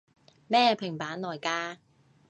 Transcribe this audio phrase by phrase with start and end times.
[0.47, 1.77] 咩平板來㗎？